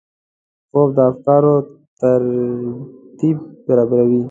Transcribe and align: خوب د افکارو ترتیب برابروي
خوب 0.71 0.89
د 0.97 0.99
افکارو 1.11 1.55
ترتیب 2.01 3.37
برابروي 3.65 4.19